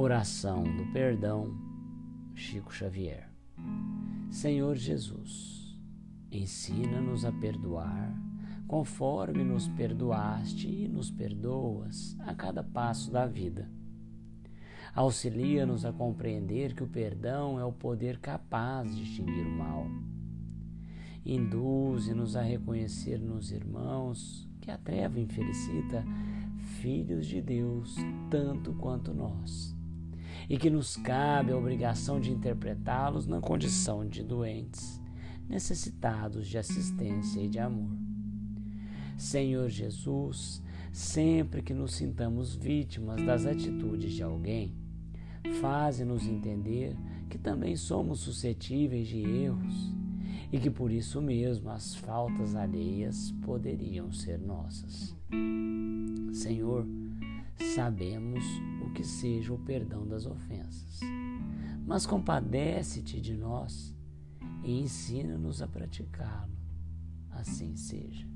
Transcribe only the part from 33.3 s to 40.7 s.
condição de doentes, necessitados de assistência e de amor. Senhor Jesus,